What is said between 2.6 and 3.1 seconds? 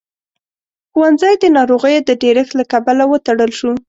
کبله